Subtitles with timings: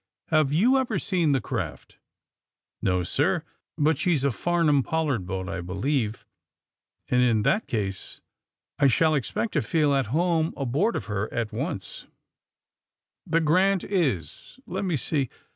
[0.35, 1.99] 'Have you ever seen the craft t ''*^
[2.81, 3.43] No, sir;
[3.77, 6.25] but she 's a Farnum Pollard boat, I believe,
[7.09, 8.19] and in that case
[8.79, 12.07] I shall expect to feel at home aboard of her at once.'^
[13.31, 15.29] *^The ^ Grant' is— ^let me see."